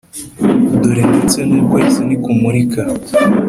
Dore 0.81 1.03
ndetse 1.11 1.39
n 1.49 1.51
ukwezi 1.61 1.99
ntikumurika 2.03 2.81